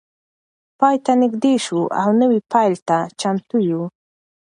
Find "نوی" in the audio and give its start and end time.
2.21-2.39